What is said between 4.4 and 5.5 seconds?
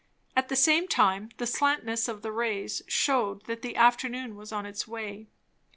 on its way.